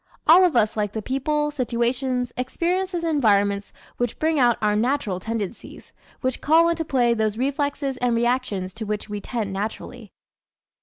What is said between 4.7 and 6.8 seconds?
natural tendencies, which call